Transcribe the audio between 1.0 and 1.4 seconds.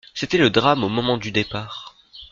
du